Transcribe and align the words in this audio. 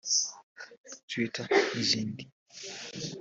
Twitter 1.09 1.45
n’izindi 1.73 2.23